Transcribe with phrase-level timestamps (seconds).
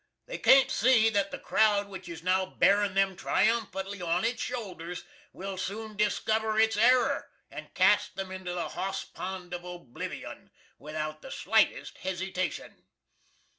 [0.25, 5.03] They can't see that the crowd which is now bearin them triumfantly on its shoulders
[5.31, 11.21] will soon diskiver its error and cast them into the hoss pond of Oblivyun, without
[11.21, 12.83] the slitest hesitashun.